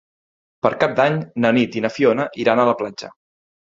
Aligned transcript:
Per 0.67 0.71
Cap 0.85 0.95
d'Any 1.01 1.21
na 1.45 1.53
Nit 1.61 1.79
i 1.83 1.87
na 1.87 1.95
Fiona 2.01 2.29
iran 2.49 2.67
a 2.67 2.71
la 2.73 2.79
platja. 2.85 3.17